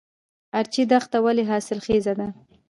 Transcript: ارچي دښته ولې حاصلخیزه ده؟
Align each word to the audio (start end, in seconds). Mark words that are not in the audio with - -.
ارچي 0.59 0.83
دښته 0.91 1.17
ولې 1.25 1.43
حاصلخیزه 1.49 2.13
ده؟ 2.19 2.27